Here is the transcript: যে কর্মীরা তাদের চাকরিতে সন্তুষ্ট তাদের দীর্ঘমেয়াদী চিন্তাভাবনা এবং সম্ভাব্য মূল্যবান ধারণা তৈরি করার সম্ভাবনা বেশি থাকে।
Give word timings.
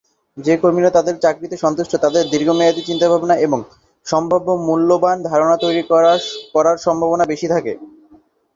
যে 0.37 0.53
কর্মীরা 0.57 0.91
তাদের 0.93 1.15
চাকরিতে 1.19 1.55
সন্তুষ্ট 1.57 1.93
তাদের 1.97 2.23
দীর্ঘমেয়াদী 2.31 2.81
চিন্তাভাবনা 2.85 3.35
এবং 3.39 3.59
সম্ভাব্য 4.05 4.47
মূল্যবান 4.67 5.17
ধারণা 5.29 5.55
তৈরি 5.57 5.83
করার 6.53 6.77
সম্ভাবনা 6.79 7.23
বেশি 7.31 7.47
থাকে। 7.53 7.73